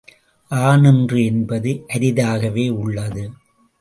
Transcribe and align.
ஆநின்று 0.51 1.25
என்பது 1.25 1.85
அரிதாகவே 1.93 2.69
உள்ளது. 2.69 3.25